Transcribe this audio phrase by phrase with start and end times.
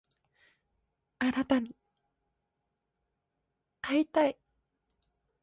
[1.19, 1.75] あなたに
[3.83, 4.39] 会いたい